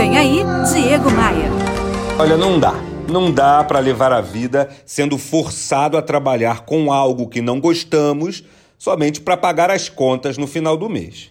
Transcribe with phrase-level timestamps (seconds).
[0.00, 0.38] Vem aí,
[0.72, 1.50] Diego Maia.
[2.18, 2.72] Olha, não dá.
[3.06, 8.42] Não dá para levar a vida sendo forçado a trabalhar com algo que não gostamos
[8.78, 11.30] somente para pagar as contas no final do mês.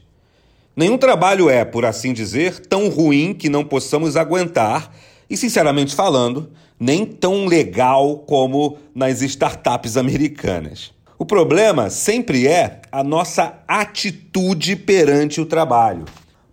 [0.75, 4.93] Nenhum trabalho é, por assim dizer, tão ruim que não possamos aguentar
[5.27, 10.91] e, sinceramente falando, nem tão legal como nas startups americanas.
[11.17, 16.05] O problema sempre é a nossa atitude perante o trabalho.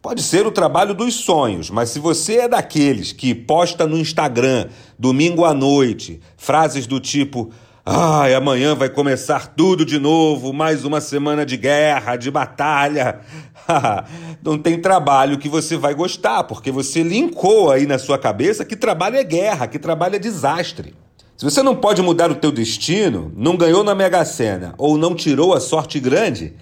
[0.07, 4.69] Pode ser o trabalho dos sonhos, mas se você é daqueles que posta no Instagram,
[4.97, 7.51] domingo à noite, frases do tipo:
[7.84, 13.19] Ai, amanhã vai começar tudo de novo, mais uma semana de guerra, de batalha.
[14.45, 18.77] Não tem trabalho que você vai gostar, porque você linkou aí na sua cabeça que
[18.77, 20.95] trabalho é guerra, que trabalho é desastre.
[21.36, 25.16] Se você não pode mudar o teu destino, não ganhou na Mega Sena ou não
[25.16, 26.55] tirou a sorte grande,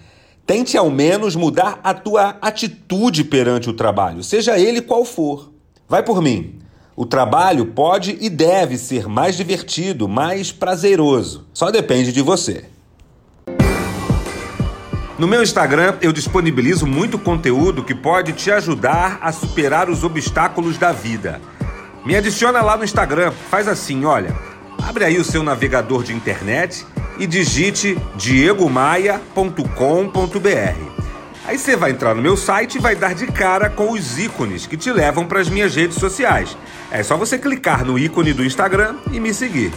[0.47, 5.53] tente ao menos mudar a tua atitude perante o trabalho, seja ele qual for.
[5.89, 6.61] Vai por mim.
[6.97, 11.47] O trabalho pode e deve ser mais divertido, mais prazeroso.
[11.53, 12.65] Só depende de você.
[15.19, 20.77] No meu Instagram, eu disponibilizo muito conteúdo que pode te ajudar a superar os obstáculos
[20.77, 21.41] da vida.
[22.05, 24.37] Me adiciona lá no Instagram, faz assim, olha,
[24.83, 26.85] abre aí o seu navegador de internet
[27.19, 30.95] e digite diegomaia.com.br.
[31.47, 34.67] Aí você vai entrar no meu site e vai dar de cara com os ícones
[34.67, 36.57] que te levam para as minhas redes sociais.
[36.91, 39.71] É só você clicar no ícone do Instagram e me seguir.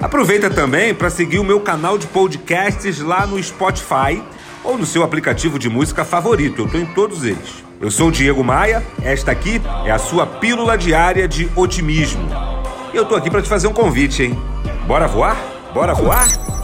[0.00, 4.22] Aproveita também para seguir o meu canal de podcasts lá no Spotify
[4.62, 6.62] ou no seu aplicativo de música favorito.
[6.62, 7.62] Eu estou em todos eles.
[7.80, 12.26] Eu sou o Diego Maia, esta aqui é a sua pílula diária de otimismo.
[12.94, 14.38] E eu estou aqui para te fazer um convite, hein?
[14.86, 15.36] Bora voar?
[15.74, 16.63] Bora voar?